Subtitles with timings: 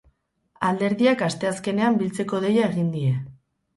[0.69, 3.13] Alderdiak asteazkenean biltzeko deia egin die.